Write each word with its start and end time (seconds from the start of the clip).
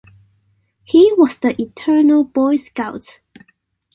He 0.83 1.13
was 1.15 1.37
the 1.37 1.53
eternal 1.61 2.23
Boy 2.23 2.55
Scout. 2.55 3.19